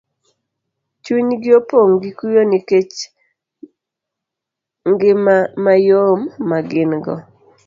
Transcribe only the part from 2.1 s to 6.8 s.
kuyo nikech ngima mayom ma